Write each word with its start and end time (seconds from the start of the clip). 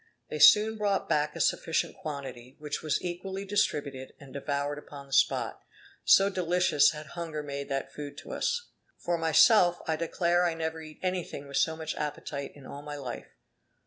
They 0.31 0.39
soon 0.39 0.77
brought 0.77 1.07
back 1.07 1.35
a 1.35 1.39
sufficient 1.39 1.95
quantity, 1.95 2.55
which 2.57 2.81
was 2.81 3.03
equally 3.03 3.45
distributed, 3.45 4.13
and 4.19 4.33
devoured 4.33 4.79
upon 4.79 5.05
the 5.05 5.13
spot, 5.13 5.61
so 6.03 6.27
delicious 6.27 6.89
had 6.89 7.05
hunger 7.13 7.43
made 7.43 7.69
that 7.69 7.93
food 7.93 8.17
to 8.23 8.31
us. 8.31 8.71
For 8.97 9.15
myself, 9.15 9.77
I 9.87 9.95
declare 9.95 10.43
I 10.43 10.55
never 10.55 10.81
eat 10.81 10.99
anything 11.03 11.47
with 11.47 11.57
so 11.57 11.75
much 11.75 11.93
appetite 11.97 12.51
in 12.55 12.65
all 12.65 12.81
my 12.81 12.95
life. 12.95 13.27